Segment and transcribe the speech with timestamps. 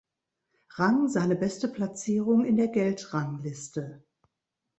[0.77, 4.03] Rang seine beste Platzierung in der Geldrangliste.